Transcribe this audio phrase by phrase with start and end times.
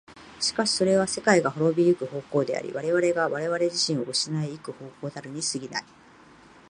[0.39, 5.83] しかしそれは世界が亡び行く方向であり、我々が我々自身を失い行く方向たるに過ぎない。